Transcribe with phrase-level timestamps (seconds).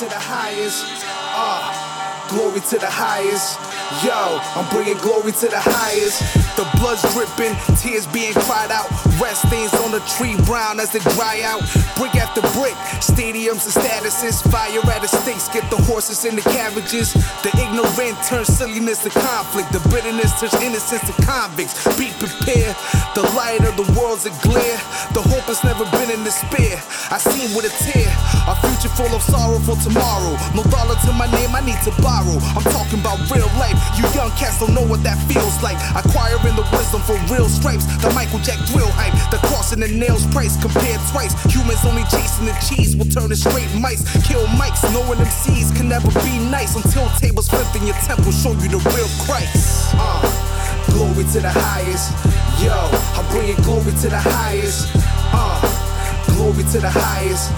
[0.00, 1.04] to the highest.
[1.36, 1.90] Uh,
[2.32, 3.60] glory to the highest.
[4.00, 6.24] Yo, I'm bringing glory to the highest.
[6.56, 8.88] The blood's dripping, tears being cried out.
[9.20, 11.60] Red stains on the tree, brown as they dry out.
[12.00, 12.72] Brick after brick,
[13.04, 14.40] stadiums and statuses.
[14.48, 17.12] Fire at the stakes, get the horses in the carriages.
[17.44, 19.72] The ignorant turn silliness to conflict.
[19.72, 21.76] The bitterness turns innocence to convicts.
[22.00, 22.72] Be prepared,
[23.20, 24.80] the light of the world's a glare.
[25.12, 26.80] The hope has never been in despair.
[27.12, 28.08] I seen with a tear,
[28.48, 30.40] a future full of sorrow for tomorrow.
[30.56, 32.40] No dollar to my name, I need to borrow.
[32.56, 33.76] I'm talking about real life.
[33.98, 35.76] You young cats don't know what that feels like.
[35.92, 37.84] Acquiring the wisdom for real stripes.
[38.00, 39.12] The Michael Jack drill hype.
[39.28, 41.36] The cross and the nails price compared twice.
[41.52, 44.00] Humans only chasing the cheese will turn to straight mice.
[44.24, 46.72] Kill mics, knowing them seeds can never be nice.
[46.72, 49.92] Until tables flip in your temple, show you the real Christ.
[49.98, 50.29] Uh,
[51.00, 52.12] glory to the highest.
[52.60, 52.76] Yo,
[53.16, 54.92] I'm bringing glory to the highest.
[55.32, 55.56] Uh,
[56.36, 57.48] glory to the highest.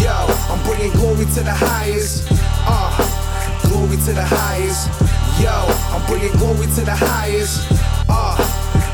[0.00, 0.16] Yo,
[0.48, 2.26] I'm bringing glory to the highest.
[2.64, 2.96] Uh,
[3.68, 4.88] glory to the highest.
[5.38, 5.52] Yo,
[5.92, 7.68] I'm bringing glory to the highest.
[8.08, 8.32] Uh,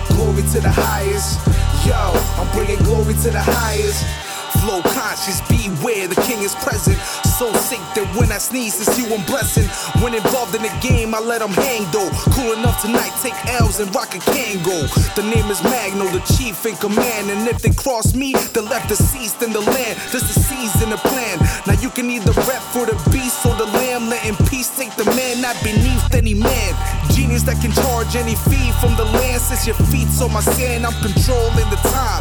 [0.08, 1.38] glory to the highest.
[1.86, 1.94] Yo,
[2.42, 4.31] I'm bringing glory to the highest.
[4.62, 6.94] Flow conscious, beware, the king is present.
[7.34, 9.66] So sick that when I sneeze, it's you I'm blessing.
[9.98, 12.06] When involved in the game, I let them hang though.
[12.30, 14.86] Cool enough tonight, take L's and rock a Kangol.
[15.18, 17.26] The name is Magno, the chief in command.
[17.34, 19.98] And if they cross me, the left deceased in the land.
[20.14, 21.40] Just the season the plan.
[21.66, 24.12] Now you can either rep for the beast or the lamb.
[24.12, 26.70] Letting peace take the man, not beneath any man.
[27.10, 29.40] Genius that can charge any fee from the land.
[29.40, 32.11] Since your feet's on my sand, I'm controlling the time.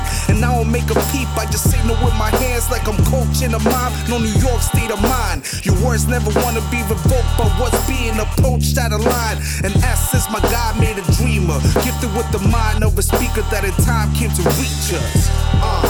[0.43, 3.59] I don't make a peep, I just signal with my hands like I'm coaching a
[3.59, 3.93] mob.
[4.09, 5.45] No New York state of mind.
[5.63, 9.37] Your words never wanna be revoked, but what's being approached out of line?
[9.63, 11.59] And essence, my God made a dreamer.
[11.85, 15.29] Gifted with the mind of a speaker that in time came to reach us.
[15.61, 15.85] Uh,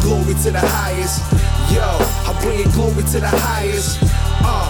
[0.00, 1.24] glory to the highest.
[1.72, 1.84] Yo,
[2.28, 3.98] I'm bringing glory to the highest.
[4.44, 4.68] Uh,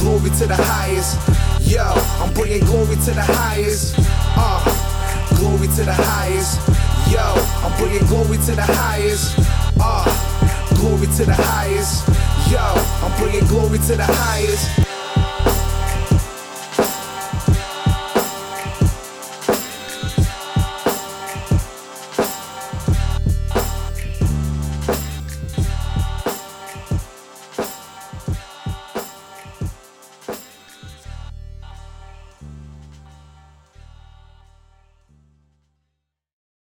[0.00, 1.16] glory to the highest.
[1.64, 1.84] Yo,
[2.20, 3.94] I'm bringing glory to the highest.
[4.36, 4.60] Uh,
[5.36, 6.60] glory to the highest.
[7.10, 7.20] Yo,
[7.62, 9.36] I'm bringing glory to the highest.
[9.80, 10.04] Uh,
[10.76, 12.08] glory to the highest.
[12.50, 12.58] Yo,
[13.04, 14.93] I'm bringing glory to the highest.